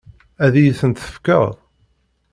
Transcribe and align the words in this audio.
Ad 0.45 0.53
iyi-tent-tefkeḍ? 0.61 1.47